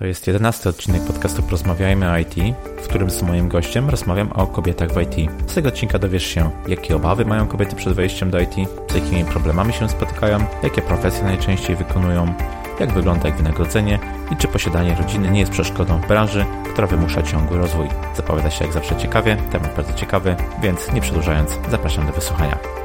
[0.00, 2.34] To jest jedenasty odcinek podcastu Porozmawiajmy o IT,
[2.82, 5.30] w którym z moim gościem rozmawiam o kobietach w IT.
[5.46, 8.54] Z tego odcinka dowiesz się, jakie obawy mają kobiety przed wejściem do IT,
[8.90, 12.34] z jakimi problemami się spotykają, jakie profesje najczęściej wykonują,
[12.80, 13.98] jak wygląda ich wynagrodzenie
[14.32, 17.88] i czy posiadanie rodziny nie jest przeszkodą w branży, która wymusza ciągły rozwój.
[18.16, 22.79] Zapowiada się jak zawsze ciekawie, temat bardzo ciekawy, więc nie przedłużając, zapraszam do wysłuchania.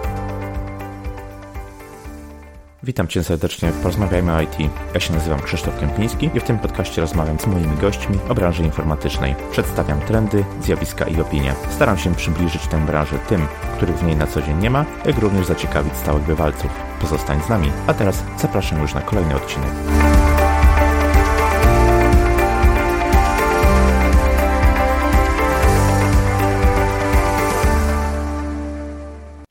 [2.86, 4.58] Witam Cię serdecznie w Porozmawiajmy o IT.
[4.94, 8.64] Ja się nazywam Krzysztof Kępiński i w tym podcaście rozmawiam z moimi gośćmi o branży
[8.64, 9.36] informatycznej.
[9.52, 11.56] Przedstawiam trendy, zjawiska i opinie.
[11.70, 15.18] Staram się przybliżyć tę branżę tym, których w niej na co dzień nie ma, jak
[15.18, 16.72] również zaciekawić stałych bywalców.
[17.02, 19.72] Pozostań z nami, a teraz zapraszam już na kolejny odcinek.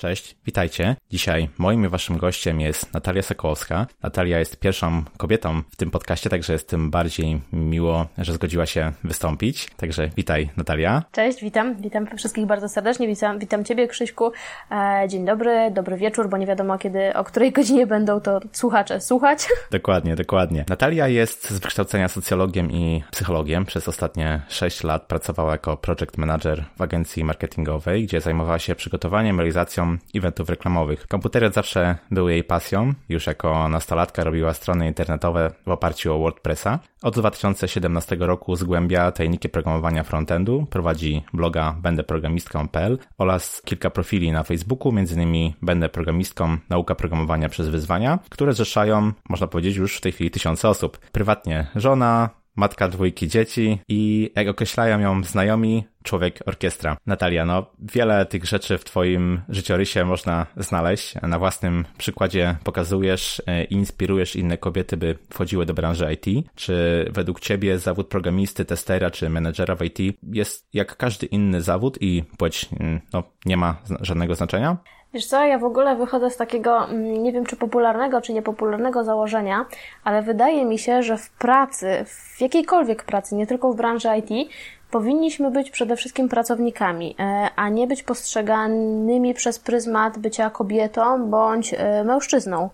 [0.05, 0.97] Cześć, witajcie.
[1.11, 3.87] Dzisiaj moim i waszym gościem jest Natalia Sokołowska.
[4.03, 8.93] Natalia jest pierwszą kobietą w tym podcaście, także jest tym bardziej miło, że zgodziła się
[9.05, 9.71] wystąpić.
[9.77, 11.03] Także witaj Natalia.
[11.13, 11.77] Cześć, witam.
[11.77, 13.07] Witam wszystkich bardzo serdecznie.
[13.07, 14.33] Witam, witam Ciebie Krzyśku.
[14.71, 19.01] E, dzień dobry, dobry wieczór, bo nie wiadomo kiedy, o której godzinie będą to słuchacze
[19.01, 19.49] słuchać.
[19.71, 20.65] Dokładnie, dokładnie.
[20.69, 23.65] Natalia jest z wykształcenia socjologiem i psychologiem.
[23.65, 29.39] Przez ostatnie 6 lat pracowała jako project manager w agencji marketingowej, gdzie zajmowała się przygotowaniem,
[29.39, 31.07] realizacją eventów reklamowych.
[31.07, 32.95] Komputery zawsze były jej pasją.
[33.09, 36.79] Już jako nastolatka robiła strony internetowe w oparciu o WordPressa.
[37.03, 44.93] Od 2017 roku zgłębia tajniki programowania frontendu, prowadzi bloga będeprogramistką.pl oraz kilka profili na Facebooku,
[44.97, 45.53] m.in.
[45.63, 50.69] Będę Programistką Nauka Programowania przez Wyzwania, które zrzeszają, można powiedzieć, już w tej chwili tysiące
[50.69, 50.99] osób.
[51.13, 56.97] Prywatnie żona, matka dwójki dzieci i jak określają ją znajomi, człowiek orkiestra.
[57.07, 61.15] Natalia, no wiele tych rzeczy w twoim życiorysie można znaleźć.
[61.23, 66.49] Na własnym przykładzie pokazujesz e, i inspirujesz inne kobiety, by wchodziły do branży IT.
[66.55, 71.99] Czy według ciebie zawód programisty, testera czy menedżera w IT jest jak każdy inny zawód
[72.01, 74.77] i płeć mm, no, nie ma żadnego znaczenia?
[75.15, 79.05] Wiesz co, ja w ogóle wychodzę z takiego, mm, nie wiem czy popularnego, czy niepopularnego
[79.05, 79.67] założenia,
[80.05, 84.51] ale wydaje mi się, że w pracy, w jakiejkolwiek pracy, nie tylko w branży IT,
[84.91, 91.75] powinniśmy być przede wszystkim pracownikami, e, a nie być postrzeganymi przez pryzmat bycia kobietą bądź
[91.75, 92.71] e, mężczyzną.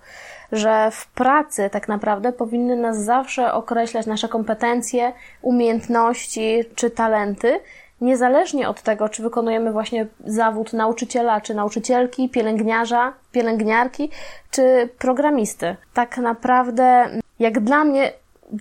[0.52, 5.12] Że w pracy tak naprawdę powinny nas zawsze określać nasze kompetencje,
[5.42, 7.60] umiejętności czy talenty,
[8.00, 14.10] niezależnie od tego, czy wykonujemy właśnie zawód nauczyciela, czy nauczycielki, pielęgniarza, pielęgniarki,
[14.50, 15.76] czy programisty.
[15.94, 18.12] Tak naprawdę, jak dla mnie,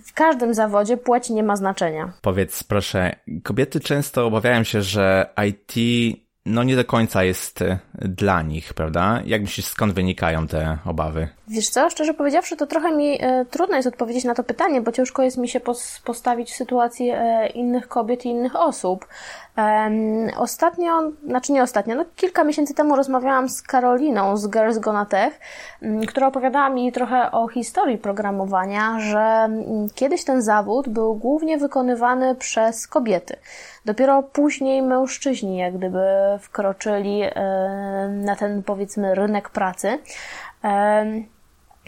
[0.06, 2.12] w każdym zawodzie płeć nie ma znaczenia.
[2.22, 5.74] Powiedz proszę, kobiety często obawiają się, że IT
[6.46, 9.22] no nie do końca jest e, dla nich, prawda?
[9.24, 11.28] Jak myślisz, skąd wynikają te obawy?
[11.48, 14.92] Wiesz co, szczerze powiedziawszy, to trochę mi e, trudno jest odpowiedzieć na to pytanie, bo
[14.92, 19.06] ciężko jest mi się pos, postawić w sytuacji e, innych kobiet i innych osób.
[20.36, 25.40] Ostatnio, znaczy nie ostatnio, no kilka miesięcy temu rozmawiałam z Karoliną z Girls Gonna Tech,
[26.08, 29.48] która opowiadała mi trochę o historii programowania, że
[29.94, 33.36] kiedyś ten zawód był głównie wykonywany przez kobiety.
[33.84, 36.04] Dopiero później mężczyźni jak gdyby
[36.40, 37.22] wkroczyli
[38.10, 39.98] na ten powiedzmy rynek pracy.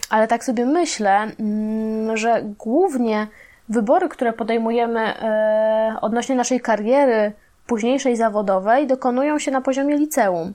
[0.09, 3.27] Ale tak sobie myślę, mm, że głównie
[3.69, 7.33] wybory, które podejmujemy e, odnośnie naszej kariery
[7.67, 10.53] późniejszej zawodowej, dokonują się na poziomie liceum.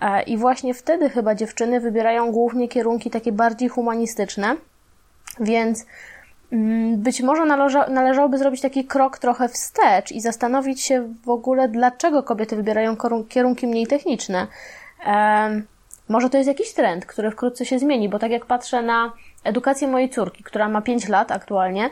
[0.00, 4.56] E, I właśnie wtedy chyba dziewczyny wybierają głównie kierunki takie bardziej humanistyczne,
[5.40, 5.86] więc
[6.52, 11.68] mm, być może należa, należałoby zrobić taki krok trochę wstecz i zastanowić się w ogóle,
[11.68, 12.96] dlaczego kobiety wybierają
[13.28, 14.46] kierunki mniej techniczne.
[16.08, 19.12] Może to jest jakiś trend, który wkrótce się zmieni, bo tak jak patrzę na
[19.46, 21.90] edukację mojej córki, która ma 5 lat aktualnie,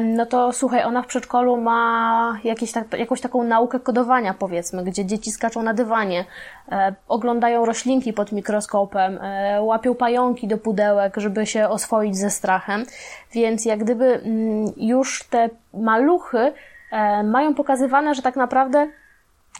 [0.00, 5.04] no to słuchaj, ona w przedszkolu ma jakieś tak, jakąś taką naukę kodowania, powiedzmy, gdzie
[5.04, 6.24] dzieci skaczą na dywanie,
[6.72, 12.84] e, oglądają roślinki pod mikroskopem, e, łapią pająki do pudełek, żeby się oswoić ze strachem.
[13.32, 16.52] Więc jak gdyby mm, już te maluchy
[16.92, 18.88] e, mają pokazywane, że tak naprawdę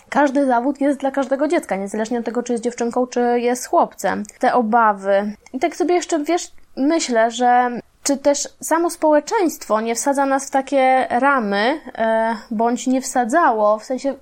[0.08, 4.22] każdy zawód jest dla każdego dziecka, niezależnie od tego, czy jest dziewczynką, czy jest chłopcem.
[4.38, 5.32] Te obawy.
[5.52, 7.70] I tak sobie jeszcze, wiesz, myślę, że
[8.02, 13.84] czy też samo społeczeństwo nie wsadza nas w takie ramy, e, bądź nie wsadzało, w
[13.84, 14.14] sensie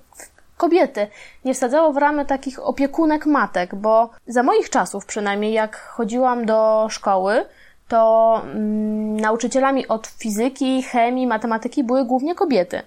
[0.57, 1.07] kobiety,
[1.45, 6.87] nie wsadzało w ramy takich opiekunek matek, bo za moich czasów przynajmniej, jak chodziłam do
[6.89, 7.45] szkoły,
[7.87, 12.81] to mm, nauczycielami od fizyki, chemii, matematyki były głównie kobiety.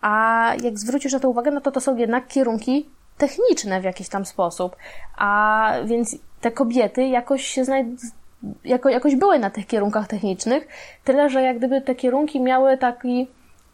[0.00, 4.08] A jak zwrócisz na to uwagę, no to to są jednak kierunki techniczne w jakiś
[4.08, 4.76] tam sposób.
[5.16, 8.10] A więc te kobiety jakoś się znajd-
[8.64, 10.68] jako, jakoś były na tych kierunkach technicznych,
[11.04, 13.30] tyle że jak gdyby te kierunki miały taki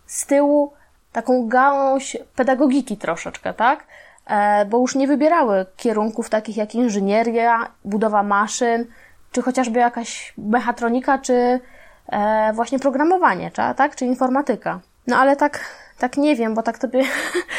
[0.06, 0.72] z tyłu
[1.12, 3.84] taką gałąź pedagogiki troszeczkę, tak?
[4.26, 8.86] E, bo już nie wybierały kierunków takich jak inżynieria, budowa maszyn,
[9.32, 11.60] czy chociażby jakaś mechatronika, czy
[12.06, 13.96] e, właśnie programowanie, tak?
[13.96, 14.80] Czy informatyka.
[15.06, 15.60] No ale tak,
[15.98, 17.02] tak nie wiem, bo tak tobie,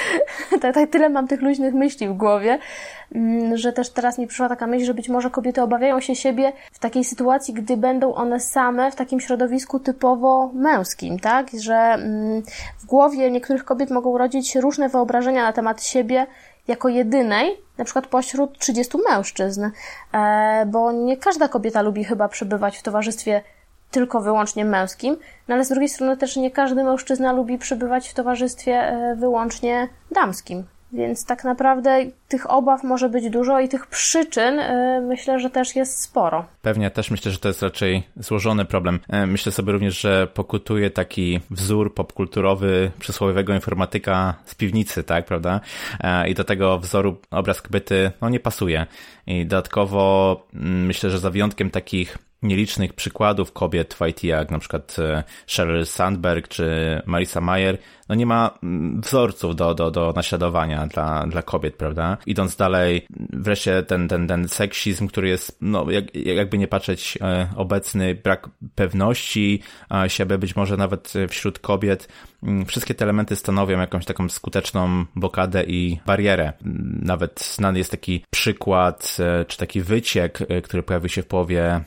[0.62, 2.59] tak, tak tyle mam tych luźnych myśli w głowie,
[3.15, 6.53] mm, że też teraz mi przyszła taka myśl, że być może kobiety obawiają się siebie
[6.71, 11.47] w takiej sytuacji, gdy będą one same w takim środowisku typowo męskim, tak?
[11.59, 12.44] Że mm,
[12.80, 16.27] w głowie niektórych kobiet mogą rodzić różne wyobrażenia na temat siebie,
[16.69, 19.69] jako jedynej, na przykład pośród 30 mężczyzn,
[20.13, 23.42] e, bo nie każda kobieta lubi chyba przebywać w towarzystwie
[23.91, 28.13] tylko wyłącznie męskim, no ale z drugiej strony też nie każdy mężczyzna lubi przebywać w
[28.13, 30.63] towarzystwie e, wyłącznie damskim.
[30.94, 35.75] Więc tak naprawdę tych obaw może być dużo i tych przyczyn y, myślę, że też
[35.75, 36.45] jest sporo.
[36.62, 39.00] Pewnie też myślę, że to jest raczej złożony problem.
[39.09, 45.59] E, myślę sobie również, że pokutuje taki wzór popkulturowy przysłowiowego informatyka z piwnicy, tak, prawda?
[46.00, 48.85] E, I do tego wzoru obraz kobiety no, nie pasuje.
[49.27, 54.59] I dodatkowo mm, myślę, że za wyjątkiem takich nielicznych przykładów kobiet w IT, jak na
[54.59, 57.77] przykład e, Sheryl Sandberg czy Marisa Mayer,
[58.09, 62.18] no nie ma mm, wzorców do, do, do naśladowania dla, dla kobiet, prawda?
[62.25, 67.50] Idąc dalej, wreszcie ten, ten, ten seksizm, który jest, no jak, jakby nie patrzeć, e,
[67.56, 69.62] obecny brak pewności
[70.07, 72.07] siebie, być może nawet wśród kobiet,
[72.44, 76.53] mm, wszystkie te elementy stanowią jakąś taką skuteczną blokadę i barierę.
[77.01, 81.81] Nawet znany jest taki przykład, e, czy taki wyciek, który pojawił się w połowie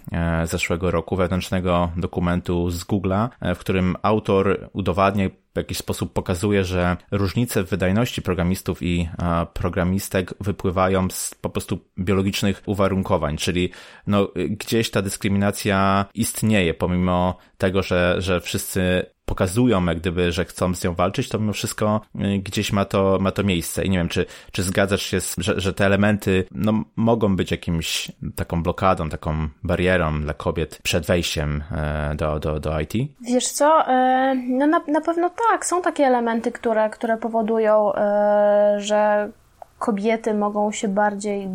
[0.47, 6.97] zeszłego roku wewnętrznego dokumentu z Google'a, w którym autor udowadnia w jakiś sposób pokazuje, że
[7.11, 9.09] różnice w wydajności programistów i
[9.55, 13.71] programistek wypływają z po prostu biologicznych uwarunkowań, czyli
[14.07, 20.75] no, gdzieś ta dyskryminacja istnieje, pomimo tego, że, że wszyscy pokazują, jak gdyby, że chcą
[20.75, 23.85] z nią walczyć, to mimo wszystko y, gdzieś ma to, ma to miejsce.
[23.85, 27.51] I nie wiem, czy, czy zgadzasz się, z, że, że te elementy no, mogą być
[27.51, 32.93] jakimś taką blokadą, taką barierą dla kobiet przed wejściem e, do, do, do IT?
[33.21, 38.75] Wiesz co, e, no na, na pewno tak, są takie elementy, które, które powodują, e,
[38.79, 39.31] że
[39.83, 41.47] kobiety mogą się bardziej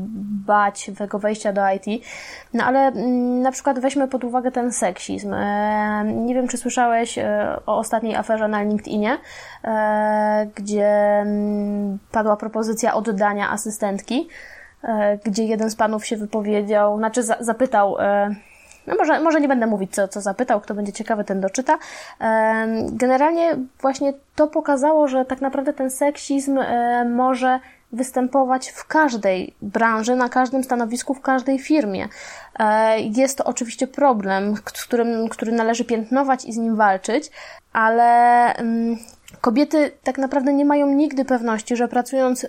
[0.46, 2.04] bać tego wejścia do IT.
[2.54, 5.34] No ale mm, na przykład weźmy pod uwagę ten seksizm.
[5.34, 9.18] E, nie wiem, czy słyszałeś e, o ostatniej aferze na LinkedInie,
[9.64, 14.28] e, gdzie mm, padła propozycja oddania asystentki,
[15.26, 17.98] gdzie jeden z panów się wypowiedział, znaczy zapytał,
[18.88, 21.78] no może, może nie będę mówić, co, co zapytał, kto będzie ciekawy, ten doczyta.
[22.92, 26.60] Generalnie właśnie to pokazało, że tak naprawdę ten seksizm
[27.16, 27.60] może
[27.92, 32.07] występować w każdej branży, na każdym stanowisku, w każdej firmie.
[32.60, 37.31] E, jest to oczywiście problem, którym, który należy piętnować i z nim walczyć,
[37.74, 38.98] ale mm,
[39.42, 42.48] kobiety tak naprawdę nie mają nigdy pewności, że pracując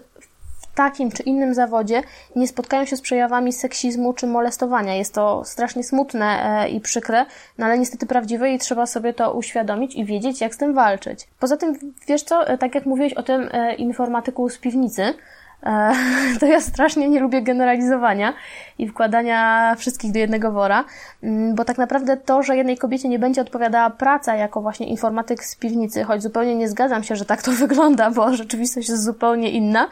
[0.78, 2.02] takim czy innym zawodzie
[2.36, 4.94] nie spotkają się z przejawami seksizmu czy molestowania.
[4.94, 7.26] Jest to strasznie smutne e, i przykre,
[7.58, 11.28] no ale niestety prawdziwe i trzeba sobie to uświadomić i wiedzieć, jak z tym walczyć.
[11.40, 15.14] Poza tym, wiesz co, e, tak jak mówiłeś o tym e, informatyku z piwnicy,
[16.40, 18.34] to ja strasznie nie lubię generalizowania
[18.78, 20.84] i wkładania wszystkich do jednego wora,
[21.22, 25.44] mm, bo tak naprawdę to, że jednej kobiecie nie będzie odpowiadała praca jako właśnie informatyk
[25.44, 29.50] z piwnicy, choć zupełnie nie zgadzam się, że tak to wygląda, bo rzeczywistość jest zupełnie
[29.50, 29.88] inna,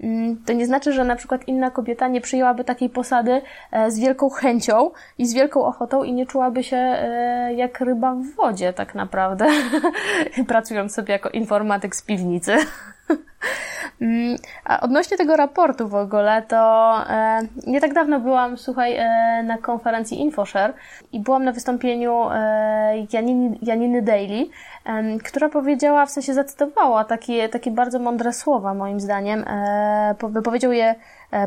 [0.00, 3.98] mm, to nie znaczy, że na przykład inna kobieta nie przyjęłaby takiej posady e, z
[3.98, 8.72] wielką chęcią i z wielką ochotą i nie czułaby się e, jak ryba w wodzie
[8.72, 9.46] tak naprawdę,
[10.48, 12.56] pracując sobie jako informatyk z piwnicy.
[14.00, 16.94] Mm, a odnośnie tego raportu w ogóle, to
[17.66, 20.74] nie tak dawno byłam, słuchaj, e, na konferencji InfoShare
[21.12, 24.46] i byłam na wystąpieniu e, Janiny, Janiny Daily,
[25.24, 29.44] która powiedziała, w sensie zacytowała takie, takie bardzo mądre słowa, moim zdaniem.
[29.48, 30.94] E, wypowiedział je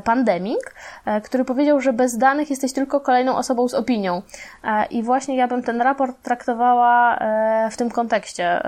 [0.04, 0.76] Pandemik,
[1.24, 4.22] który powiedział, że bez danych jesteś tylko kolejną osobą z opinią.
[4.90, 7.20] I właśnie ja bym ten raport traktowała
[7.72, 8.62] w tym kontekście,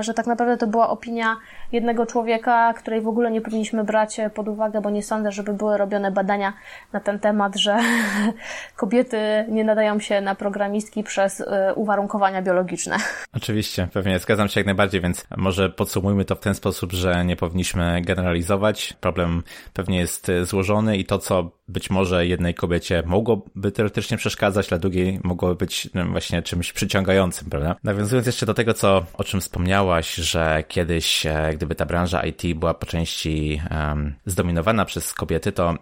[0.00, 1.36] że tak naprawdę to była opinia
[1.72, 5.78] jednego człowieka, której w ogóle nie powinniśmy brać pod uwagę, bo nie sądzę, żeby były
[5.78, 6.52] robione badania
[6.92, 7.78] na ten temat, że
[8.76, 12.96] kobiety nie nadają się na programistki przez uwarunkowania biologiczne.
[13.32, 17.36] Oczywiście, pewnie zgadzam się jak najbardziej, więc może podsumujmy to w ten sposób, że nie
[17.36, 18.94] powinniśmy generalizować.
[19.00, 24.68] Problem pewnie jest e, złożony i to, co być może jednej kobiecie mogłoby teoretycznie przeszkadzać,
[24.68, 27.76] dla drugiej mogłoby być no, właśnie czymś przyciągającym, prawda?
[27.84, 32.42] Nawiązując jeszcze do tego, co, o czym wspomniałaś, że kiedyś, e, gdyby ta branża IT
[32.54, 35.78] była po części um, zdominowana przez kobiety, to um,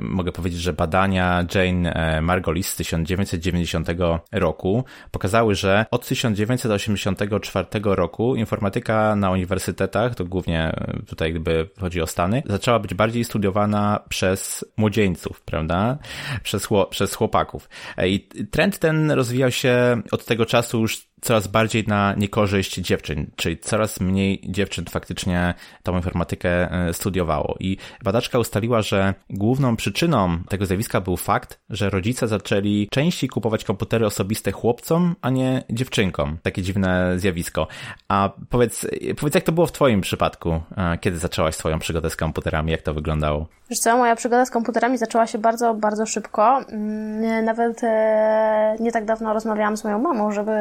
[0.00, 3.88] mogę powiedzieć, że badania Jane Margolis z 1990
[4.32, 10.72] roku pokazały, że od 1980 2003-2004 roku informatyka na uniwersytetach, to głównie
[11.06, 15.98] tutaj gdyby chodzi o Stany, zaczęła być bardziej studiowana przez młodzieńców, prawda?
[16.42, 17.68] Przez, przez chłopaków.
[18.06, 23.58] I trend ten rozwijał się od tego czasu już coraz bardziej na niekorzyść dziewczyn, czyli
[23.58, 27.56] coraz mniej dziewczyn faktycznie tą informatykę e, studiowało.
[27.60, 33.64] I badaczka ustaliła, że główną przyczyną tego zjawiska był fakt, że rodzice zaczęli częściej kupować
[33.64, 36.38] komputery osobiste chłopcom, a nie dziewczynkom.
[36.42, 37.66] Takie dziwne zjawisko.
[38.08, 38.86] A powiedz,
[39.20, 40.60] powiedz jak to było w Twoim przypadku?
[40.76, 42.72] E, kiedy zaczęłaś swoją przygodę z komputerami?
[42.72, 43.46] Jak to wyglądało?
[43.70, 46.58] Wiesz co, moja przygoda z komputerami zaczęła się bardzo, bardzo szybko.
[46.68, 50.52] Mm, nawet e, nie tak dawno rozmawiałam z moją mamą, żeby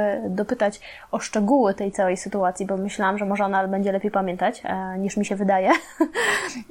[0.52, 0.80] dopytać
[1.12, 5.18] o szczegóły tej całej sytuacji, bo myślałam, że może ona będzie lepiej pamiętać e, niż
[5.18, 5.72] mi się wydaje.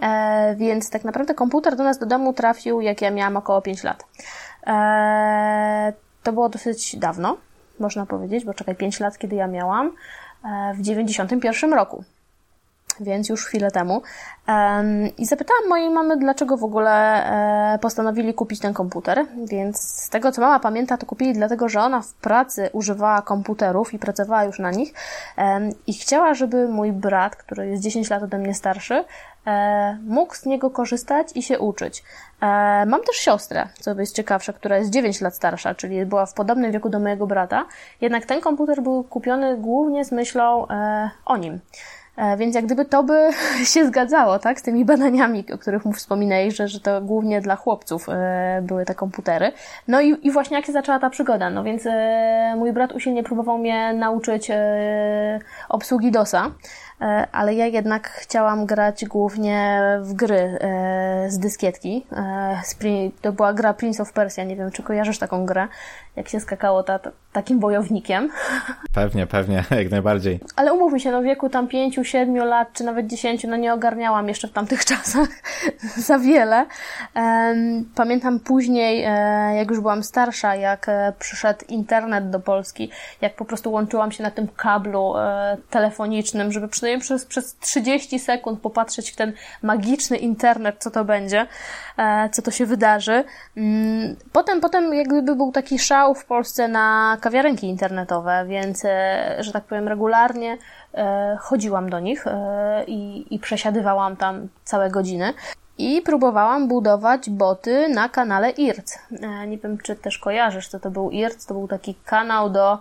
[0.03, 3.85] E, więc tak naprawdę komputer do nas do domu trafił, jak ja miałam około 5
[3.85, 4.05] lat.
[6.23, 7.37] To było dosyć dawno,
[7.79, 9.93] można powiedzieć, bo czekaj, 5 lat, kiedy ja miałam,
[10.75, 12.05] w 91 roku
[13.00, 14.02] więc już chwilę temu.
[15.19, 17.26] I zapytałam mojej mamy, dlaczego w ogóle
[17.75, 19.26] e, postanowili kupić ten komputer.
[19.45, 23.95] Więc z tego, co mama pamięta, to kupili dlatego, że ona w pracy używała komputerów
[23.95, 24.95] i pracowała już na nich
[25.87, 29.04] i chciała, żeby mój brat, który jest 10 lat ode mnie starszy,
[29.47, 32.04] e, mógł z niego korzystać i się uczyć.
[32.42, 32.47] E,
[32.87, 36.73] mam też siostrę, co jest ciekawsze, która jest 9 lat starsza, czyli była w podobnym
[36.73, 37.66] wieku do mojego brata.
[38.00, 40.66] Jednak ten komputer był kupiony głównie z myślą
[41.25, 41.61] o nim.
[42.17, 43.31] E, więc jak gdyby to by
[43.73, 47.57] się zgadzało, tak, z tymi badaniami, o których mu wspominałeś, że, że to głównie dla
[47.57, 49.52] chłopców e, były te komputery.
[49.88, 53.23] No i, i właśnie jak się zaczęła ta przygoda, no więc e, mój brat usilnie
[53.23, 54.50] próbował mnie nauczyć
[55.69, 56.50] obsługi DOSa,
[57.33, 62.07] ale ja jednak chciałam grać głównie w gry e, z dyskietki.
[62.12, 65.69] E, to była gra Prince of Persia, nie wiem, czy kojarzysz taką grę,
[66.16, 68.30] jak się skakało ta, ta, takim wojownikiem.
[68.95, 70.40] Pewnie, pewnie, jak najbardziej.
[70.57, 73.75] Ale umówmy się, no w wieku tam pięciu, siedmiu lat, czy nawet dziesięciu, no nie
[73.75, 75.28] ogarniałam jeszcze w tamtych czasach
[75.97, 76.66] za wiele.
[77.95, 79.02] Pamiętam później,
[79.57, 80.87] jak już byłam starsza, jak
[81.19, 82.90] przyszedł internet do Polski,
[83.21, 85.14] jak po prostu łączyłam się na tym kablu
[85.71, 89.33] telefonicznym, żeby przynajmniej przez, przez 30 sekund popatrzeć w ten
[89.63, 91.47] magiczny internet, co to będzie,
[91.97, 93.25] e, co to się wydarzy.
[93.57, 99.37] Mm, potem, potem jak gdyby był taki szał w Polsce na kawiarenki internetowe, więc, e,
[99.39, 100.59] że tak powiem, regularnie
[100.95, 102.25] e, chodziłam do nich
[102.87, 105.35] i, i przesiadywałam tam całe godziny
[105.81, 108.99] i próbowałam budować boty na kanale IRC.
[109.47, 111.47] Nie wiem, czy też kojarzysz, co to był IRC.
[111.47, 112.79] To był taki kanał do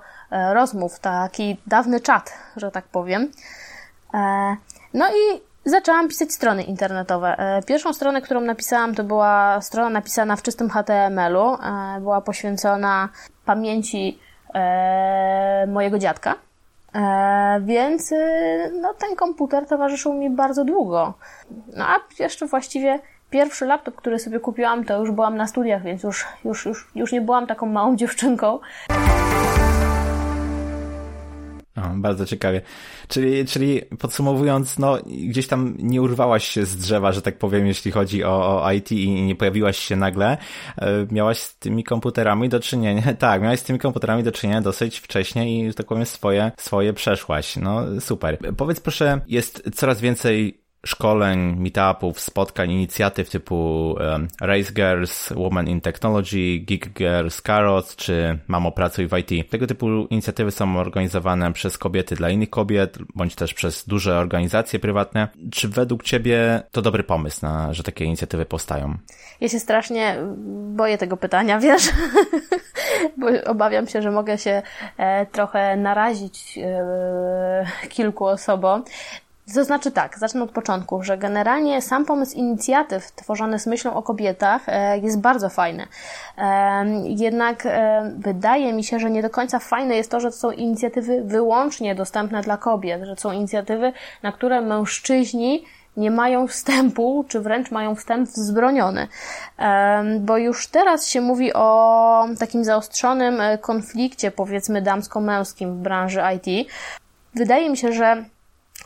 [0.54, 3.32] rozmów, taki dawny czat, że tak powiem.
[4.14, 4.56] E,
[4.94, 7.36] no i zaczęłam pisać strony internetowe.
[7.38, 11.54] E, pierwszą stronę, którą napisałam, to była strona napisana w czystym HTML-u.
[11.54, 13.10] E, była poświęcona
[13.46, 14.20] pamięci
[15.68, 16.36] mojego dziadka.
[17.62, 18.14] Więc
[18.82, 21.14] no, ten komputer towarzyszył mi bardzo długo.
[21.76, 23.00] No a jeszcze właściwie
[23.30, 27.12] pierwszy laptop, który sobie kupiłam, to już byłam na studiach, więc już, już, już, już
[27.12, 28.60] nie byłam taką małą dziewczynką.
[31.76, 32.62] O, bardzo ciekawie.
[33.08, 34.98] Czyli, czyli podsumowując, no
[35.30, 38.92] gdzieś tam nie urwałaś się z drzewa, że tak powiem, jeśli chodzi o, o IT
[38.92, 40.38] i nie pojawiłaś się nagle.
[40.78, 45.00] E, miałaś z tymi komputerami do czynienia, tak, miałaś z tymi komputerami do czynienia dosyć
[45.00, 47.58] wcześnie i, że tak powiem, swoje, swoje przeszłaś.
[47.58, 48.38] No super.
[48.58, 53.96] Powiedz proszę, jest coraz więcej szkoleń, meetupów, spotkań, inicjatyw typu
[54.42, 59.50] Race Girls, Women in Technology, Geek Girls, Carrots czy Mamo Pracuj w IT.
[59.50, 64.80] Tego typu inicjatywy są organizowane przez kobiety dla innych kobiet, bądź też przez duże organizacje
[64.80, 65.28] prywatne.
[65.52, 68.98] Czy według Ciebie to dobry pomysł, na, że takie inicjatywy powstają?
[69.42, 70.18] Ja się strasznie
[70.76, 71.90] boję tego pytania, wiesz?
[73.18, 74.62] Bo obawiam się, że mogę się
[74.98, 78.84] e, trochę narazić e, kilku osobom.
[79.56, 84.04] To znaczy tak, zacznę od początku, że generalnie sam pomysł inicjatyw tworzony z myślą o
[84.04, 85.88] kobietach e, jest bardzo fajny.
[87.04, 90.52] Jednak e, wydaje mi się, że nie do końca fajne jest to, że to są
[90.52, 95.66] inicjatywy wyłącznie dostępne dla kobiet, że to są inicjatywy, na które mężczyźni
[95.98, 99.08] nie mają wstępu, czy wręcz mają wstęp wzbroniony.
[100.20, 106.70] Bo już teraz się mówi o takim zaostrzonym e, konflikcie, powiedzmy, damsko-męskim w branży IT.
[107.36, 108.26] Wydaje mi się, że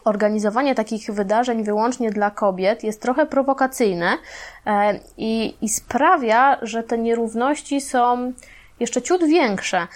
[0.06, 4.18] organizowanie takich wydarzeń wyłącznie dla kobiet jest trochę prowokacyjne
[4.66, 8.34] e, i, i sprawia, że te nierówności są
[8.80, 9.88] jeszcze ciut większe,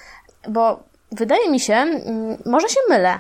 [0.49, 0.79] bo
[1.11, 3.19] wydaje mi się, mm, może się mylę,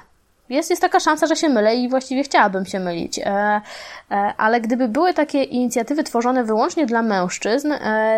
[0.49, 3.19] jest, jest taka szansa, że się mylę i właściwie chciałabym się mylić.
[3.19, 7.73] E, e, ale gdyby były takie inicjatywy tworzone wyłącznie dla mężczyzn,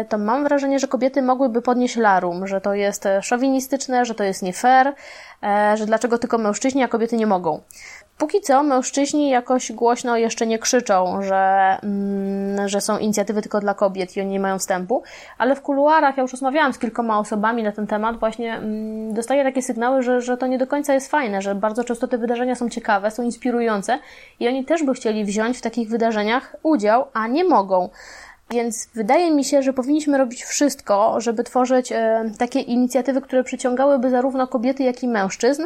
[0.09, 4.41] to mam wrażenie, że kobiety mogłyby podnieść larum, że to jest szowinistyczne, że to jest
[4.41, 4.93] nie fair,
[5.75, 7.61] że dlaczego tylko mężczyźni, a kobiety nie mogą.
[8.19, 13.73] Póki co mężczyźni jakoś głośno jeszcze nie krzyczą, że, mm, że są inicjatywy tylko dla
[13.73, 15.03] kobiet i oni nie mają wstępu,
[15.37, 19.43] ale w kuluarach, ja już rozmawiałam z kilkoma osobami na ten temat, właśnie mm, dostaję
[19.43, 22.55] takie sygnały, że, że to nie do końca jest fajne, że bardzo często te wydarzenia
[22.55, 23.99] są ciekawe, są inspirujące
[24.39, 27.89] i oni też by chcieli wziąć w takich wydarzeniach udział, a nie mogą.
[28.51, 34.09] Więc wydaje mi się, że powinniśmy robić wszystko, żeby tworzyć e, takie inicjatywy, które przyciągałyby
[34.09, 35.63] zarówno kobiety, jak i mężczyzn,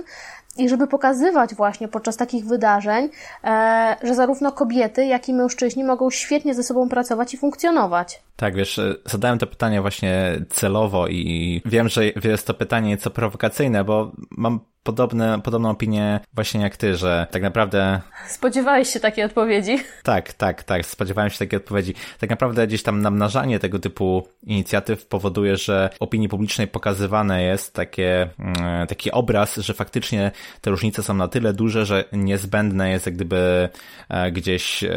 [0.58, 3.10] i żeby pokazywać właśnie podczas takich wydarzeń,
[3.44, 8.22] e, że zarówno kobiety, jak i mężczyźni mogą świetnie ze sobą pracować i funkcjonować.
[8.36, 13.10] Tak, wiesz, e, zadałem to pytanie właśnie celowo i wiem, że jest to pytanie nieco
[13.10, 18.02] prowokacyjne, bo mam podobne, podobną opinię właśnie jak ty, że tak naprawdę...
[18.28, 19.78] Spodziewałeś się takiej odpowiedzi?
[20.04, 21.94] Tak, tak, tak, spodziewałem się takiej odpowiedzi.
[22.20, 28.30] Tak naprawdę gdzieś tam namnażanie tego typu inicjatyw powoduje, że opinii publicznej pokazywane jest takie,
[28.40, 33.16] mm, taki obraz, że faktycznie te różnice są na tyle duże, że niezbędne jest jak
[33.16, 33.70] gdyby
[34.10, 34.90] e, gdzieś e,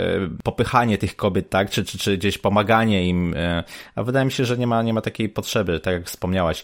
[0.44, 3.64] popychanie tych kobiet, tak, czy, czy, czy gdzieś pomaganie im, e,
[3.94, 6.62] a wydaje mi się, że nie ma, nie ma takiej potrzeby, tak jak wspomniałaś,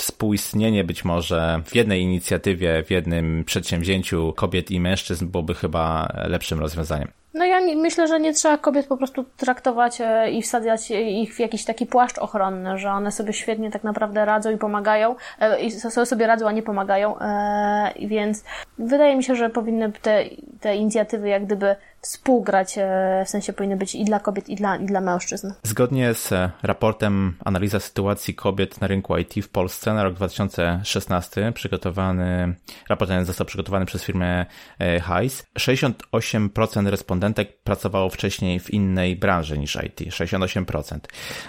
[0.00, 6.58] współistnienie być może w jednej inicjatywie, w jednym przedsięwzięciu kobiet i mężczyzn byłoby chyba lepszym
[6.58, 7.19] rozwiązaniem.
[7.34, 11.38] No ja myślę, że nie trzeba kobiet po prostu traktować e, i wsadzać ich w
[11.38, 15.70] jakiś taki płaszcz ochronny, że one sobie świetnie tak naprawdę radzą i pomagają, e, i
[15.70, 18.44] sobie radzą, a nie pomagają, e, więc
[18.78, 20.24] wydaje mi się, że powinny te,
[20.60, 22.78] te inicjatywy jak gdyby współgrać,
[23.24, 25.52] w sensie powinny być i dla kobiet, i dla, i dla mężczyzn.
[25.62, 26.32] Zgodnie z
[26.62, 32.54] raportem Analiza sytuacji kobiet na rynku IT w Polsce na rok 2016, przygotowany,
[32.88, 34.46] raport ten został przygotowany przez firmę
[34.80, 40.98] HICE, 68% respondentów respondentek pracowało wcześniej w innej branży niż IT, 68%.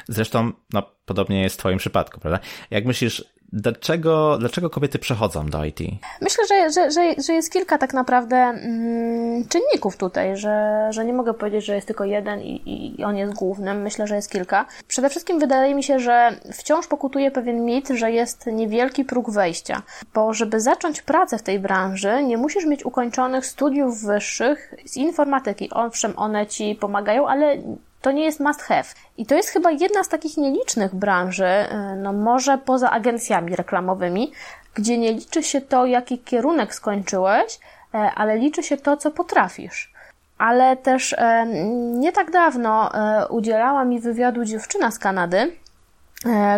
[0.07, 2.39] Zresztą, no, podobnie jest w Twoim przypadku, prawda?
[2.71, 5.79] Jak myślisz, Dlaczego, dlaczego kobiety przechodzą do IT?
[6.21, 11.13] Myślę, że, że, że, że jest kilka tak naprawdę mm, czynników tutaj, że, że nie
[11.13, 13.81] mogę powiedzieć, że jest tylko jeden i, i on jest głównym.
[13.81, 14.65] Myślę, że jest kilka.
[14.87, 19.81] Przede wszystkim wydaje mi się, że wciąż pokutuje pewien mit, że jest niewielki próg wejścia,
[20.13, 25.69] bo żeby zacząć pracę w tej branży, nie musisz mieć ukończonych studiów wyższych z informatyki.
[25.71, 27.57] Owszem, one ci pomagają, ale
[28.01, 28.83] to nie jest must have.
[29.17, 34.31] I to jest chyba jedna z takich nielicznych branży, y, no może poza agencjami reklamowymi,
[34.73, 37.59] gdzie nie liczy się to, jaki kierunek skończyłeś,
[37.93, 39.93] e, ale liczy się to, co potrafisz.
[40.37, 41.45] Ale też e,
[41.93, 45.55] nie tak dawno e, udzielała mi wywiadu dziewczyna z Kanady,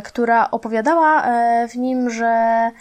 [0.03, 1.23] która opowiadała
[1.67, 2.71] w nim, że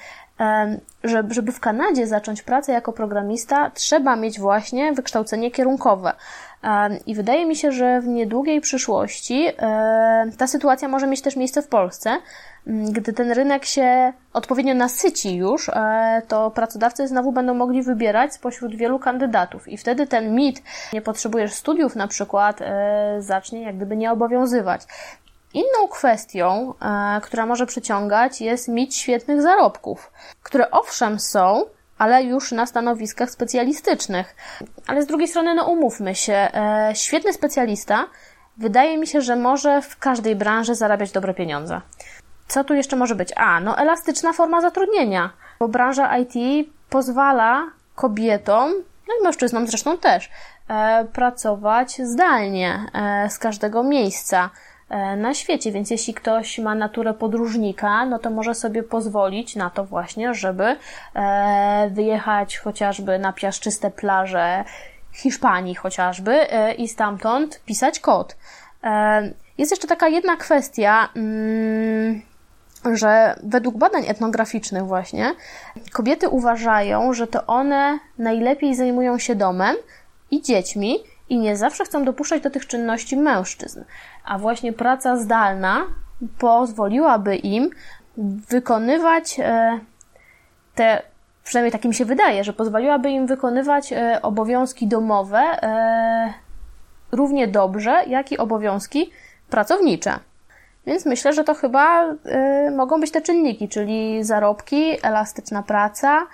[1.25, 6.13] żeby w Kanadzie zacząć pracę jako programista, trzeba mieć właśnie wykształcenie kierunkowe.
[7.07, 9.49] I wydaje mi się, że w niedługiej przyszłości
[10.39, 12.19] ta sytuacja może mieć też miejsce w Polsce.
[12.67, 18.35] Mm, gdy ten rynek się odpowiednio nasyci już, e, to pracodawcy znowu będą mogli wybierać
[18.35, 23.77] spośród wielu kandydatów i wtedy ten mit, nie potrzebujesz studiów na przykład, e, zacznie jak
[23.77, 24.83] gdyby nie obowiązywać.
[25.55, 31.65] Inną kwestią, e, która może przyciągać, jest mit świetnych zarobków, które owszem są,
[32.03, 34.37] ale już na stanowiskach specjalistycznych.
[34.87, 38.05] Ale z drugiej strony, no umówmy się, e, świetny specjalista
[38.57, 41.81] wydaje mi się, że może w każdej branży zarabiać dobre pieniądze.
[42.49, 43.33] Co tu jeszcze może być?
[43.37, 48.71] A, no elastyczna forma zatrudnienia, bo branża IT pozwala kobietom,
[49.09, 50.31] no i mężczyznom zresztą też,
[50.69, 52.87] e, pracować zdalnie
[53.29, 54.51] z każdego miejsca.
[54.93, 59.71] E, na świecie, więc jeśli ktoś ma naturę podróżnika, no to może sobie pozwolić na
[59.71, 60.77] to właśnie, żeby
[61.15, 64.65] e, wyjechać chociażby na piaszczyste plaże
[65.13, 68.37] Hiszpanii chociażby e, i stamtąd pisać kod.
[69.59, 72.23] Jest jeszcze taka jedna kwestia, mm,
[72.93, 75.35] że według badań etnograficznych właśnie
[75.93, 79.77] kobiety uważają, że to one najlepiej zajmują się domem
[80.31, 80.99] i dziećmi
[81.33, 83.85] i nie zawsze chcą dopuszczać do tych czynności mężczyzn
[84.25, 85.87] a właśnie praca zdalna
[86.39, 87.71] pozwoliłaby im
[88.51, 89.81] wykonywać e,
[90.75, 91.03] te,
[91.45, 96.35] przynajmniej tak mi się wydaje, że pozwoliłaby im wykonywać e, obowiązki domowe e,
[97.13, 99.11] równie dobrze, jak i obowiązki
[99.51, 100.19] pracownicze.
[100.87, 102.15] Więc myślę, że to chyba
[102.77, 106.27] mogą być te czynniki, czyli zarobki, elastyczna praca,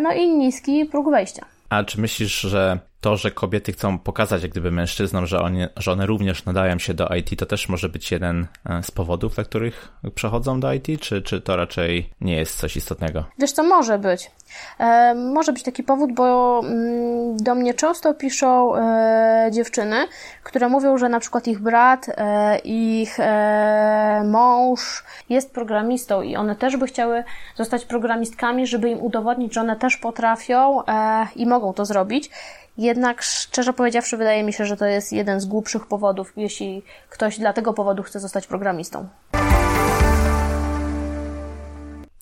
[0.00, 1.46] no i niski próg wejścia.
[1.70, 5.92] A czy myślisz, że to, że kobiety chcą pokazać jak gdyby mężczyznom, że, oni, że
[5.92, 9.44] one również nadają się do IT, to też może być jeden e, z powodów, dla
[9.44, 13.24] których przechodzą do IT, czy, czy to raczej nie jest coś istotnego?
[13.38, 14.30] Wiesz co, może być.
[14.78, 19.96] E, może być taki powód, bo mm, do mnie często piszą e, dziewczyny,
[20.42, 26.56] które mówią, że na przykład ich brat, e, ich e, mąż jest programistą i one
[26.56, 27.24] też by chciały
[27.56, 32.30] zostać programistkami, żeby im udowodnić, że one też potrafią e, i mogą to zrobić.
[32.78, 37.38] Jednak szczerze powiedziawszy, wydaje mi się, że to jest jeden z głupszych powodów, jeśli ktoś
[37.38, 39.08] dla tego powodu chce zostać programistą.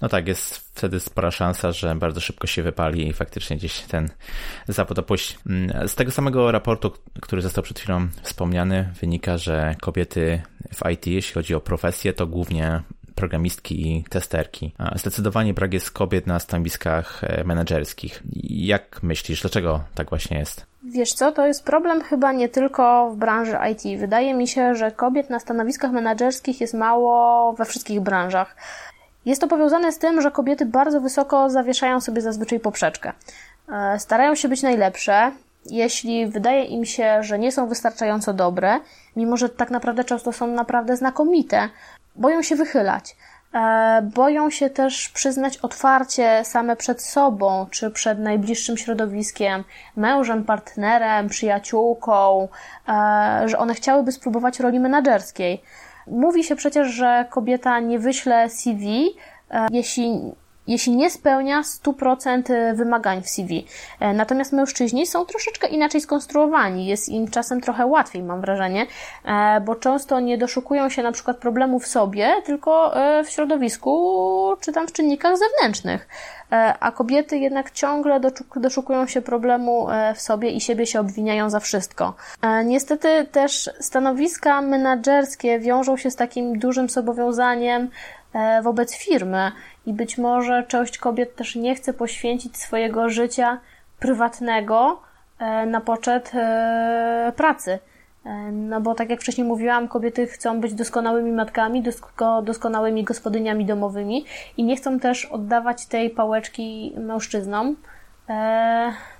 [0.02, 4.08] No tak, jest wtedy spora szansa, że bardzo szybko się wypali i faktycznie gdzieś ten
[4.68, 5.36] zawód opuści.
[5.46, 10.42] Mm, z tego samego raportu, który został przed chwilą wspomniany, wynika, że kobiety
[10.74, 12.82] w IT, jeśli chodzi o profesję, to głównie
[13.16, 14.74] programistki i testerki.
[14.94, 18.22] Zdecydowanie brak jest kobiet na stanowiskach e, menedżerskich.
[18.42, 20.66] Jak myślisz, dlaczego tak właśnie jest?
[20.83, 24.00] Wiesz co, to jest problem chyba nie tylko w branży IT.
[24.00, 28.57] Wydaje mi się, że kobiet na stanowiskach menedżerskich jest mało we wszystkich branżach.
[29.24, 33.12] Jest to powiązane z tym, że kobiety bardzo wysoko zawieszają sobie zazwyczaj poprzeczkę.
[33.72, 35.33] E, starają się być najlepsze.
[35.70, 38.81] Jeśli wydaje im się, że nie są wystarczająco dobre,
[39.16, 41.68] mimo że tak naprawdę często są naprawdę znakomite,
[42.16, 43.16] boją się wychylać.
[43.55, 49.64] E, boją się też przyznać otwarcie same przed sobą, czy przed najbliższym środowiskiem,
[49.96, 52.48] mężem, partnerem, przyjaciółką,
[52.88, 55.62] e, że one chciałyby spróbować roli menedżerskiej.
[56.07, 59.16] Mówi się przecież, że kobieta nie wyśle CV,
[59.50, 60.33] e, jeśli
[60.66, 63.66] jeśli nie spełnia 100% wymagań w CV.
[64.00, 68.87] E, natomiast mężczyźni są troszeczkę inaczej skonstruowani, jest im czasem trochę łatwiej, mam wrażenie,
[69.24, 72.92] e, bo często nie doszukują się na przykład problemów w sobie, tylko
[73.24, 76.09] w środowisku czy tam w czynnikach zewnętrznych.
[76.81, 78.20] A kobiety jednak ciągle
[78.57, 82.14] doszukują się problemu w sobie i siebie się obwiniają za wszystko.
[82.64, 87.90] Niestety też stanowiska menadżerskie wiążą się z takim dużym zobowiązaniem
[88.37, 89.52] E, wobec firmy
[89.87, 93.61] i być może część kobiet też nie chce poświęcić swojego życia
[93.99, 95.01] prywatnego
[95.38, 97.79] e, na poczet e, pracy.
[98.53, 101.85] No bo tak jak wcześniej mówiłam, kobiety chcą być doskonałymi matkami,
[102.42, 104.25] doskonałymi gospodyniami domowymi
[104.57, 107.77] i nie chcą też oddawać tej pałeczki mężczyznom,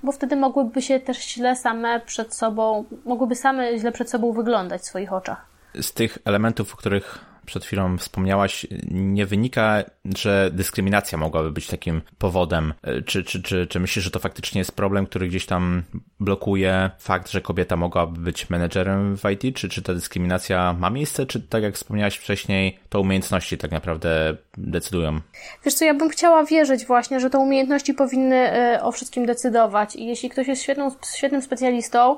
[0.03, 4.81] bo wtedy mogłyby się też źle same przed sobą, mogłyby same źle przed sobą wyglądać
[4.81, 5.45] w swoich oczach.
[5.81, 9.83] Z tych elementów, o których przed chwilą wspomniałaś, nie wynika,
[10.17, 12.73] że dyskryminacja mogłaby być takim powodem.
[13.05, 15.83] Czy, czy, czy, czy myślisz, że to faktycznie jest problem, który gdzieś tam
[16.19, 19.55] blokuje fakt, że kobieta mogłaby być menedżerem w IT?
[19.55, 24.37] Czy, czy ta dyskryminacja ma miejsce, czy tak jak wspomniałaś wcześniej, to umiejętności tak naprawdę
[24.57, 25.19] decydują?
[25.65, 29.95] Wiesz co, ja bym chciała wierzyć właśnie, że to umiejętności powinny e, o wszystkim decydować
[29.95, 32.17] i jeśli ktoś jest świetną, świetnym specjalistą,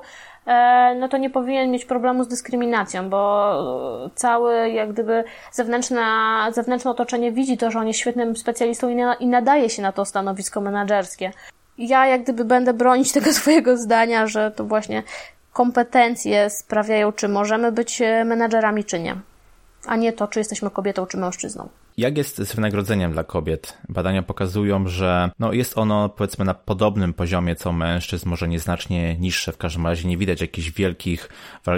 [1.00, 7.32] no to nie powinien mieć problemu z dyskryminacją, bo cały jak gdyby zewnętrzna, zewnętrzne otoczenie
[7.32, 8.88] widzi to, że on jest świetnym specjalistą
[9.20, 11.32] i nadaje się na to stanowisko menedżerskie.
[11.78, 15.02] Ja jak gdyby będę bronić tego swojego zdania, że to właśnie
[15.52, 19.16] kompetencje sprawiają, czy możemy być menedżerami, czy nie,
[19.86, 21.68] a nie to, czy jesteśmy kobietą, czy mężczyzną.
[22.00, 23.78] Jak jest z wynagrodzeniem dla kobiet?
[23.88, 29.52] Badania pokazują, że no jest ono powiedzmy na podobnym poziomie co mężczyzn, może nieznacznie niższe,
[29.52, 31.28] w każdym razie nie widać jakichś wielkich,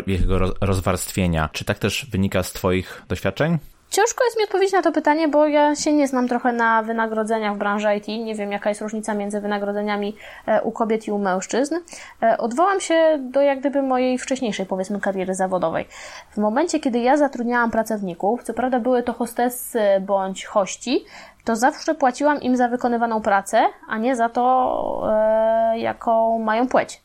[0.07, 1.49] wielkiego rozwarstwienia.
[1.53, 3.59] Czy tak też wynika z Twoich doświadczeń?
[3.93, 7.55] Ciężko jest mi odpowiedzieć na to pytanie, bo ja się nie znam trochę na wynagrodzeniach
[7.55, 8.09] w branży IT.
[8.09, 11.75] Nie wiem, jaka jest różnica między wynagrodzeniami e, u kobiet i u mężczyzn.
[12.23, 15.89] E, odwołam się do jak gdyby mojej wcześniejszej, powiedzmy, kariery zawodowej.
[16.31, 21.05] W momencie, kiedy ja zatrudniałam pracowników, co prawda były to hostessy bądź hości,
[21.45, 27.03] to zawsze płaciłam im za wykonywaną pracę, a nie za to, e, jaką mają płeć.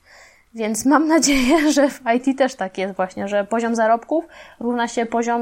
[0.53, 4.25] Więc mam nadzieję, że w IT też tak jest właśnie, że poziom zarobków
[4.59, 5.41] równa się poziom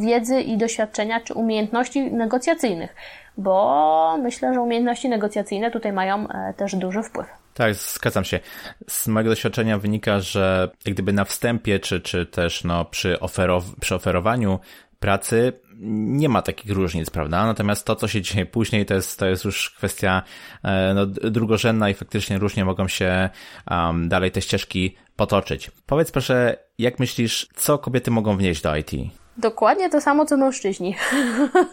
[0.00, 2.94] wiedzy i doświadczenia czy umiejętności negocjacyjnych,
[3.38, 7.26] bo myślę, że umiejętności negocjacyjne tutaj mają e, też duży wpływ.
[7.54, 8.40] Tak, zgadzam się.
[8.88, 13.74] Z mojego doświadczenia wynika, że jak gdyby na wstępie, czy, czy też no, przy, oferow-
[13.80, 14.58] przy oferowaniu
[15.02, 15.52] pracy
[15.84, 17.46] nie ma takich różnic, prawda?
[17.46, 20.22] Natomiast to, co się dzieje później, to jest, to jest już kwestia
[20.62, 23.30] e, no, drugorzędna i faktycznie różnie mogą się
[23.70, 25.70] um, dalej te ścieżki potoczyć.
[25.86, 28.90] Powiedz proszę, jak myślisz, co kobiety mogą wnieść do IT?
[29.36, 30.96] Dokładnie to samo, co mężczyźni.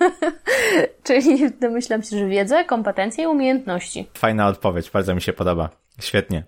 [1.03, 4.07] Czyli domyślam się, że wiedzę, kompetencje i umiejętności.
[4.13, 5.69] Fajna odpowiedź, bardzo mi się podoba.
[6.01, 6.43] Świetnie.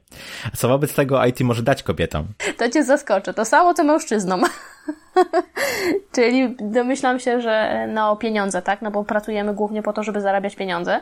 [0.54, 2.28] A co wobec tego IT może dać kobietom?
[2.58, 3.34] To cię zaskoczę.
[3.34, 4.44] To samo, co mężczyznom.
[6.16, 8.82] Czyli domyślam się, że no pieniądze, tak?
[8.82, 11.02] No bo pracujemy głównie po to, żeby zarabiać pieniądze.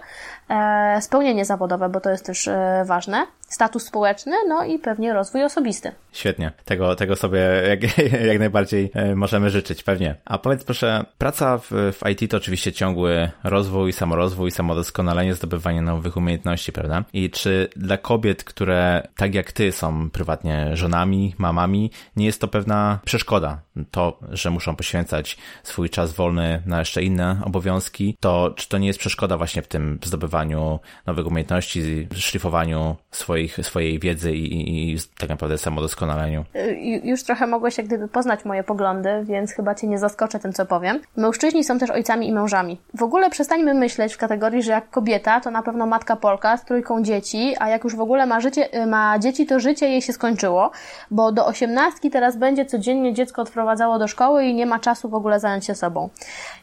[0.50, 3.26] E, spełnienie zawodowe, bo to jest też e, ważne.
[3.48, 5.92] Status społeczny, no i pewnie rozwój osobisty.
[6.12, 6.52] Świetnie.
[6.66, 7.40] Tego, tego sobie
[7.70, 7.98] jak,
[8.30, 10.16] jak najbardziej e, możemy życzyć, pewnie.
[10.26, 16.18] A powiedz proszę, praca w, w IT to oczywiście ciągły rozwój, samorozwój, samodoskonalenie, zdobywanie nowych
[16.18, 17.04] umiejętności, prawda?
[17.14, 22.48] I czy dla kobiet, które tak jak ty są prywatnie żonami, mamami, nie jest to
[22.48, 23.62] pewna przeszkoda?
[23.92, 28.88] To, że muszą poświęcać swój czas wolny na jeszcze inne obowiązki, to czy to nie
[28.88, 34.98] jest przeszkoda właśnie w tym zdobywaniu nowych umiejętności, szlifowaniu swoich, swojej wiedzy i, i, i
[35.18, 36.46] tak naprawdę samodoskonaleniu?
[36.56, 40.54] Y, już trochę mogłeś jak gdyby poznać moje poglądy, więc chyba cię nie zaskoczę tym,
[40.54, 41.00] co powiem.
[41.18, 42.80] Mężczyźni są też ojcami i mężami.
[42.94, 46.66] W ogóle przestańmy myśleć w kategorii, że jak kobieta, to na pewno matka Polka z
[46.66, 50.02] trójką dzieci, a jak już w ogóle ma, życie, y, ma dzieci, to życie jej
[50.02, 50.72] się skończyło,
[51.12, 55.14] bo do osiemnastki teraz będzie codziennie dziecko odprowadzało do szkoły i nie ma czasu w
[55.14, 56.10] ogóle zająć się sobą.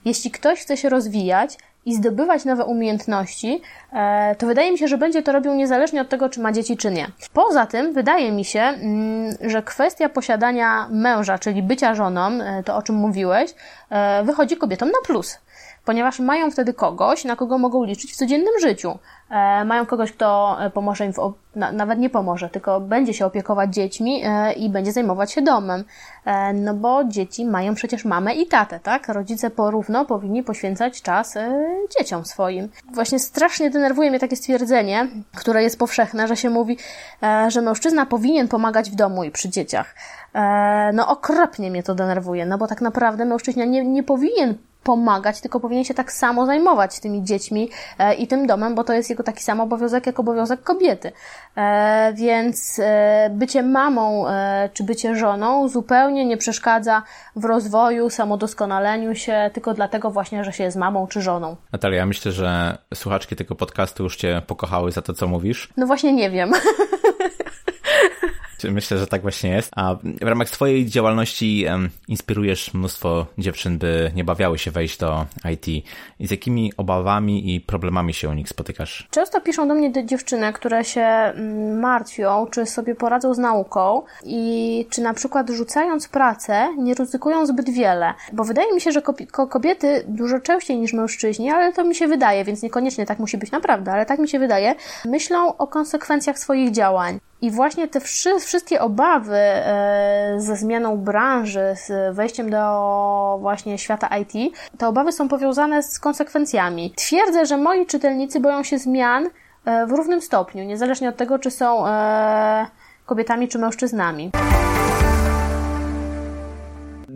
[0.05, 4.99] Jeśli ktoś chce się rozwijać, i zdobywać nowe umiejętności, e, to wydaje mi się, że
[4.99, 7.07] będzie to robił niezależnie od tego, czy ma dzieci, czy nie.
[7.33, 12.77] Poza tym, wydaje mi się, mm, że kwestia posiadania męża, czyli bycia żoną, e, to
[12.77, 13.55] o czym mówiłeś,
[13.91, 15.39] e, wychodzi kobietom na plus
[15.87, 18.99] ponieważ mają wtedy kogoś, na kogo mogą liczyć w codziennym życiu.
[19.31, 23.27] E, mają kogoś, kto e, pomoże im, w, na, nawet nie pomoże, tylko będzie się
[23.27, 25.85] opiekować dziećmi e, i będzie zajmować się domem.
[26.25, 29.09] E, no bo dzieci mają przecież mamę i tatę, tak?
[29.09, 31.67] Rodzice porówno powinni poświęcać czas e,
[31.99, 32.69] dzieciom swoim.
[32.95, 36.79] Właśnie strasznie denerwuje mnie takie stwierdzenie, które jest powszechne, że się mówi,
[37.23, 39.95] e, że mężczyzna powinien pomagać w domu i przy dzieciach.
[40.93, 44.55] No okropnie mnie to denerwuje, no bo tak naprawdę mężczyzna nie, nie powinien
[44.87, 48.93] pomagać, tylko powinien się tak samo zajmować tymi dziećmi e, i tym domem, bo to
[48.93, 51.13] jest jego taki sam obowiązek, jak obowiązek kobiety.
[51.57, 54.27] E, więc e, bycie mamą
[54.73, 57.03] czy bycie żoną zupełnie nie przeszkadza
[57.37, 61.57] w rozwoju, samodoskonaleniu się, tylko dlatego właśnie, że się jest mamą czy żoną.
[61.73, 65.69] Natalia, ja myślę, że słuchaczki tego podcastu już Cię pokochały za to, co mówisz.
[65.77, 66.53] No właśnie nie wiem.
[68.65, 69.71] Myślę, że tak właśnie jest.
[69.77, 71.67] A w ramach swojej działalności
[72.09, 75.69] inspirujesz mnóstwo dziewczyn, by nie bawiały się wejść do IT.
[76.19, 79.09] I z jakimi obawami i problemami się u nich spotykasz?
[79.11, 84.87] Często piszą do mnie dziewczyny, które się mm, martwią, czy sobie poradzą z nauką i
[84.91, 88.15] czy na przykład rzucając pracę nie ryzykują zbyt wiele.
[88.33, 89.03] Bo wydaje mi się, że
[89.51, 93.51] kobiety dużo częściej niż mężczyźni, ale to mi się wydaje, więc niekoniecznie tak musi być
[93.51, 97.21] naprawdę, ale tak mi się wydaje, myślą o konsekwencjach swoich działań.
[97.43, 98.01] I właśnie te
[98.41, 105.29] wszystkie obawy e, ze zmianą branży, z wejściem do właśnie świata IT, te obawy są
[105.29, 106.93] powiązane z konsekwencjami.
[106.97, 109.29] Twierdzę, że moi czytelnicy boją się zmian
[109.65, 112.67] e, w równym stopniu, niezależnie od tego, czy są e,
[113.07, 114.31] kobietami czy mężczyznami.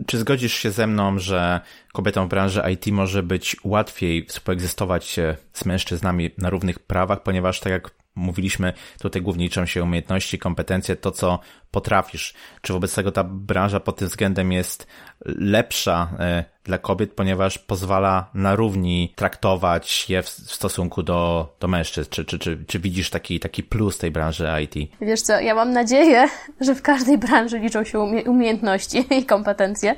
[0.05, 1.61] Czy zgodzisz się ze mną, że
[1.93, 5.19] kobietom w branży IT może być łatwiej współegzystować
[5.53, 10.95] z mężczyznami na równych prawach, ponieważ tak jak mówiliśmy, tutaj głównie liczą się umiejętności, kompetencje,
[10.95, 11.39] to co
[11.71, 12.33] potrafisz.
[12.61, 14.87] Czy wobec tego ta branża pod tym względem jest
[15.25, 22.09] lepsza e, dla kobiet, ponieważ pozwala na równi traktować je w stosunku do, do mężczyzn?
[22.09, 24.91] Czy, czy, czy, czy widzisz taki, taki plus tej branży IT?
[25.01, 26.27] Wiesz co, ja mam nadzieję,
[26.61, 29.95] że w każdej branży liczą się umie umiejętności i kompetencje.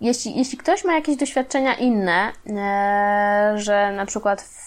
[0.00, 4.65] Jeśli, jeśli ktoś ma jakieś doświadczenia inne, e, że na przykład w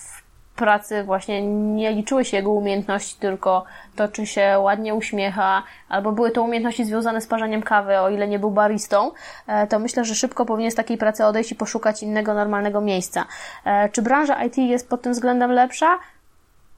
[0.60, 3.64] pracy właśnie nie liczyły się jego umiejętności, tylko
[3.96, 8.28] to, czy się ładnie uśmiecha, albo były to umiejętności związane z parzaniem kawy, o ile
[8.28, 9.12] nie był baristą,
[9.48, 13.26] e, to myślę, że szybko powinien z takiej pracy odejść i poszukać innego normalnego miejsca.
[13.66, 16.00] E, czy branża IT jest pod tym względem lepsza?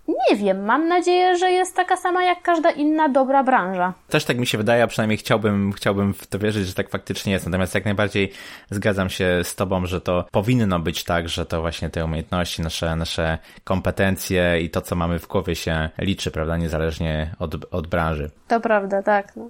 [0.08, 3.94] Nie wiem, mam nadzieję, że jest taka sama jak każda inna dobra branża.
[4.10, 7.34] Też tak mi się wydaje, a przynajmniej chciałbym, chciałbym w to wierzyć, że tak faktycznie
[7.34, 7.46] jest.
[7.46, 8.32] Natomiast jak najbardziej
[8.70, 12.96] zgadzam się z Tobą, że to powinno być tak, że to właśnie te umiejętności, nasze,
[12.96, 18.30] nasze kompetencje i to, co mamy w głowie się liczy, prawda, niezależnie od, od branży.
[18.48, 19.36] To prawda, tak.
[19.36, 19.50] No.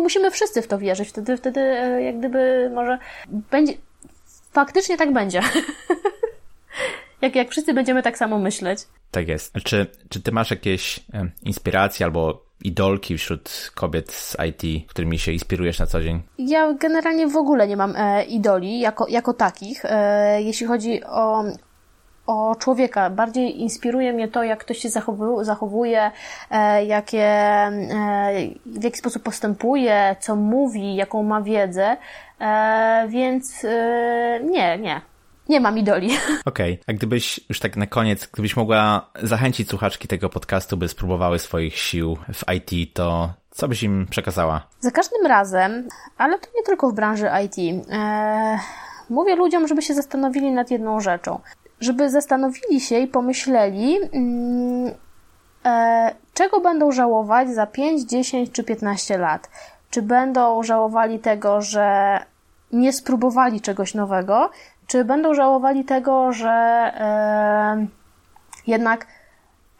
[0.00, 3.72] Musimy wszyscy w to wierzyć, wtedy, wtedy e, jak gdyby może będzie,
[4.52, 5.40] faktycznie tak będzie.
[7.20, 8.80] jak, jak wszyscy będziemy tak samo myśleć.
[9.10, 9.54] Tak jest.
[9.64, 11.00] Czy, czy ty masz jakieś
[11.42, 16.22] inspiracje albo idolki wśród kobiet z IT, którymi się inspirujesz na co dzień?
[16.38, 19.84] Ja generalnie w ogóle nie mam e, idoli jako, jako takich.
[19.84, 21.44] E, jeśli chodzi o,
[22.26, 23.10] o człowieka.
[23.10, 26.10] Bardziej inspiruje mnie to, jak ktoś się zachowuje, zachowuje
[26.50, 27.72] e, jakie, e,
[28.66, 31.96] w jaki sposób postępuje, co mówi, jaką ma wiedzę.
[32.40, 35.00] E, więc e, nie, nie.
[35.48, 36.10] Nie mam idoli.
[36.44, 36.84] Okej, okay.
[36.86, 41.78] a gdybyś już tak na koniec, gdybyś mogła zachęcić słuchaczki tego podcastu, by spróbowały swoich
[41.78, 44.66] sił w IT, to co byś im przekazała?
[44.80, 48.58] Za każdym razem, ale to nie tylko w branży IT, e,
[49.10, 51.40] mówię ludziom, żeby się zastanowili nad jedną rzeczą.
[51.80, 54.94] Żeby zastanowili się i pomyśleli, mm,
[55.64, 59.50] e, czego będą żałować za 5, 10 czy 15 lat.
[59.90, 62.18] Czy będą żałowali tego, że
[62.72, 64.50] nie spróbowali czegoś nowego,
[64.88, 67.86] czy będą żałowali tego, że e,
[68.66, 69.06] jednak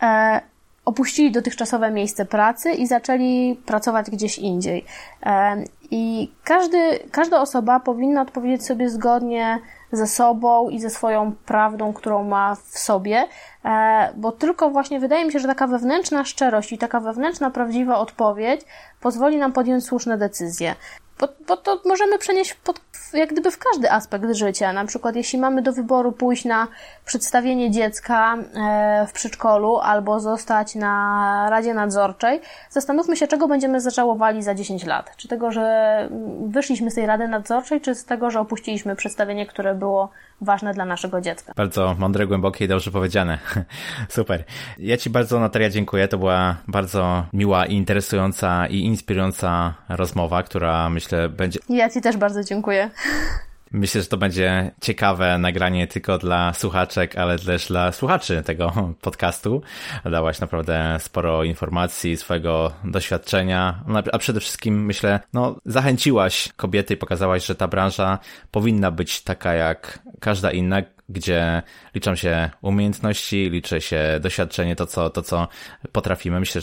[0.03, 0.41] e,
[0.85, 4.85] opuścili dotychczasowe miejsce pracy i zaczęli pracować gdzieś indziej.
[5.27, 9.59] E, I każdy, każda osoba powinna odpowiedzieć sobie zgodnie
[9.93, 13.25] ze sobą i ze swoją prawdą, którą ma w sobie,
[13.65, 17.99] e, bo tylko właśnie wydaje mi się, że taka wewnętrzna szczerość i taka wewnętrzna, prawdziwa
[17.99, 18.61] odpowiedź
[19.01, 20.75] pozwoli nam podjąć słuszne decyzje.
[21.21, 22.81] Bo, bo to możemy przenieść pod,
[23.13, 24.73] jak gdyby w każdy aspekt życia.
[24.73, 26.67] Na przykład, jeśli mamy do wyboru pójść na
[27.05, 34.43] przedstawienie dziecka e, w przedszkolu albo zostać na Radzie Nadzorczej, zastanówmy się, czego będziemy zażałowali
[34.43, 35.17] za 10 lat.
[35.17, 36.09] Czy tego, że
[36.41, 40.85] wyszliśmy z tej Rady Nadzorczej, czy z tego, że opuściliśmy przedstawienie, które było ważne dla
[40.85, 41.53] naszego dziecka.
[41.57, 43.39] Bardzo mądre, głębokie i dobrze powiedziane.
[44.09, 44.45] Super.
[44.79, 46.09] Ja Ci bardzo, Natalia, dziękuję.
[46.09, 51.59] To była bardzo miła i interesująca i inspirująca rozmowa, która myślę będzie.
[51.69, 52.91] Ja Ci też bardzo dziękuję.
[53.73, 59.63] Myślę, że to będzie ciekawe nagranie tylko dla słuchaczek, ale też dla słuchaczy tego podcastu.
[60.05, 67.47] Dałaś naprawdę sporo informacji, swojego doświadczenia, a przede wszystkim myślę, no, zachęciłaś kobiety i pokazałaś,
[67.47, 68.19] że ta branża
[68.51, 71.63] powinna być taka jak każda inna, gdzie
[71.95, 75.49] liczą się umiejętności, liczy się doświadczenie, to co, to co
[75.93, 76.41] potrafimy.
[76.41, 76.63] Myślę,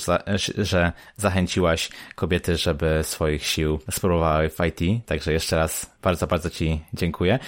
[0.58, 5.06] że zachęciłaś kobiety, żeby swoich sił spróbowały w IT.
[5.06, 7.40] Także jeszcze raz bardzo, bardzo Ci dziękuję.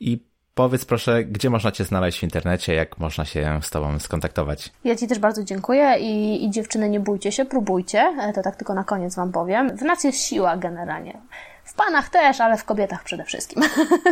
[0.00, 4.72] I Powiedz proszę, gdzie można Cię znaleźć w internecie, jak można się z Tobą skontaktować?
[4.84, 8.56] Ja Ci też bardzo dziękuję i, i dziewczyny nie bójcie się, próbujcie, e, to tak
[8.56, 9.76] tylko na koniec Wam powiem.
[9.76, 11.20] W nas jest siła generalnie.
[11.66, 13.62] W panach też, ale w kobietach przede wszystkim.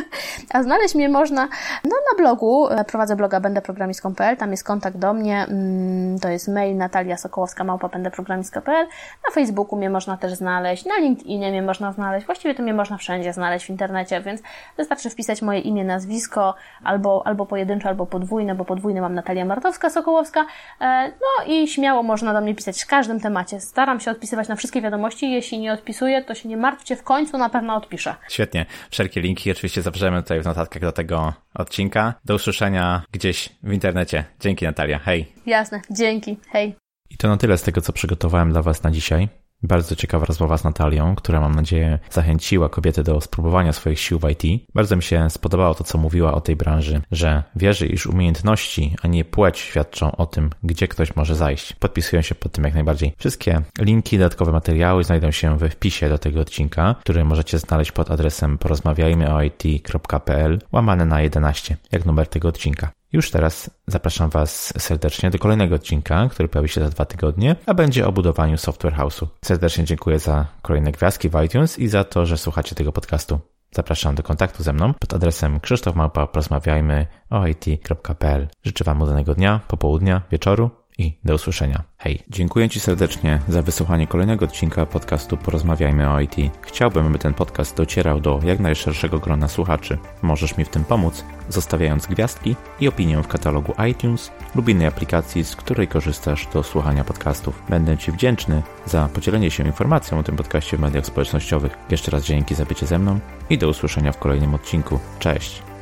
[0.54, 1.48] A znaleźć mnie można
[1.84, 2.68] no, na blogu.
[2.86, 5.46] Prowadzę bloga będeprogramistką.pl, tam jest kontakt do mnie.
[5.48, 8.86] Mm, to jest mail Natalia Sokołowska małpa będeprogramistką.pl.
[9.26, 12.26] Na Facebooku mnie można też znaleźć, na LinkedInie mnie można znaleźć.
[12.26, 14.42] Właściwie to mnie można wszędzie znaleźć w internecie, więc
[14.76, 20.44] wystarczy wpisać moje imię, nazwisko albo, albo pojedyncze, albo podwójne, bo podwójne mam Natalia Martowska-Sokołowska.
[20.80, 23.60] E, no i śmiało można do mnie pisać w każdym temacie.
[23.60, 25.30] Staram się odpisywać na wszystkie wiadomości.
[25.32, 28.14] Jeśli nie odpisuję, to się nie martwcie, w końcu na pewno odpiszę.
[28.28, 28.66] Świetnie.
[28.90, 32.14] Wszelkie linki oczywiście zawrzemy tutaj w notatkach do tego odcinka.
[32.24, 34.24] Do usłyszenia gdzieś w internecie.
[34.40, 34.98] Dzięki Natalia.
[34.98, 35.32] Hej.
[35.46, 35.80] Jasne.
[35.90, 36.36] Dzięki.
[36.50, 36.76] Hej.
[37.10, 39.28] I to na tyle z tego, co przygotowałem dla Was na dzisiaj.
[39.64, 44.30] Bardzo ciekawa rozmowa z Natalią, która mam nadzieję zachęciła kobiety do spróbowania swoich sił w
[44.30, 44.42] IT.
[44.74, 49.08] Bardzo mi się spodobało to, co mówiła o tej branży, że wierzy, iż umiejętności, a
[49.08, 51.72] nie płeć świadczą o tym, gdzie ktoś może zajść.
[51.72, 53.12] Podpisują się pod tym jak najbardziej.
[53.18, 58.10] Wszystkie linki, dodatkowe materiały znajdą się we wpisie do tego odcinka, który możecie znaleźć pod
[58.10, 62.90] adresem porozmawiajmyoit.pl łamane na 11, jak numer tego odcinka.
[63.14, 67.74] Już teraz zapraszam Was serdecznie do kolejnego odcinka, który pojawi się za dwa tygodnie, a
[67.74, 69.26] będzie o budowaniu Software House'u.
[69.44, 73.40] Serdecznie dziękuję za kolejne gwiazdki w iTunes i za to, że słuchacie tego podcastu.
[73.70, 78.48] Zapraszam do kontaktu ze mną pod adresem krzysztofmałpa porozmawiajmy o it.pl.
[78.62, 81.82] Życzę Wam udanego dnia, popołudnia, wieczoru i do usłyszenia.
[81.98, 86.36] Hej, dziękuję Ci serdecznie za wysłuchanie kolejnego odcinka podcastu Porozmawiajmy o IT.
[86.62, 89.98] Chciałbym, by ten podcast docierał do jak najszerszego grona słuchaczy.
[90.22, 95.44] Możesz mi w tym pomóc, zostawiając gwiazdki i opinię w katalogu iTunes lub innej aplikacji,
[95.44, 97.62] z której korzystasz do słuchania podcastów.
[97.68, 101.78] Będę Ci wdzięczny za podzielenie się informacją o tym podcaście w mediach społecznościowych.
[101.90, 103.18] Jeszcze raz dzięki za bycie ze mną
[103.50, 104.98] i do usłyszenia w kolejnym odcinku.
[105.18, 105.73] Cześć!